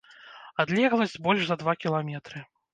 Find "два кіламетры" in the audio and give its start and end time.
1.63-2.47